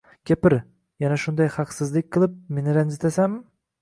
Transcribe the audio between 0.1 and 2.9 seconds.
Gapir, yana shunday haqsizlik qilib, meni